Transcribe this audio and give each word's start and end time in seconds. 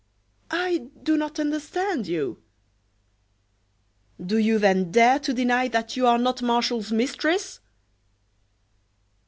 I 0.49 0.87
do 1.03 1.15
not 1.15 1.39
understand 1.39 2.07
you." 2.07 2.41
"Do 4.19 4.39
you 4.39 4.57
then 4.57 4.89
dare 4.91 5.19
to 5.19 5.31
deny 5.31 5.67
that 5.67 5.95
you 5.95 6.07
are 6.07 6.17
not 6.17 6.41
Martial's 6.41 6.91
mistress!" 6.91 7.59